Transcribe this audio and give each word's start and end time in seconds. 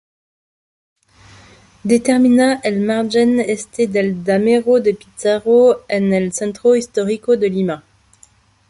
Determina 1.85 2.59
el 2.63 2.79
margen 2.81 3.39
este 3.39 3.85
del 3.85 4.23
Damero 4.23 4.79
de 4.79 4.95
Pizarro 4.95 5.85
en 5.87 6.11
el 6.15 6.33
centro 6.33 6.75
histórico 6.75 7.37
de 7.37 7.49
Lima. 7.51 7.83